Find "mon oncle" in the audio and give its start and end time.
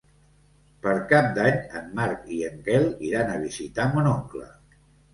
3.97-4.53